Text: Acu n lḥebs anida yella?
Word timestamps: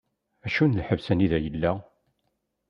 Acu 0.45 0.63
n 0.65 0.77
lḥebs 0.81 1.07
anida 1.11 1.37
yella? 1.43 1.71